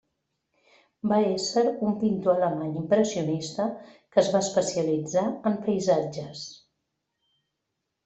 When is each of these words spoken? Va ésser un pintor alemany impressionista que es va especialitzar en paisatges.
Va 1.11 1.19
ésser 1.33 1.63
un 1.89 1.93
pintor 2.05 2.39
alemany 2.47 2.73
impressionista 2.85 3.69
que 3.93 4.23
es 4.25 4.33
va 4.39 4.43
especialitzar 4.49 5.27
en 5.53 5.63
paisatges. 5.71 6.45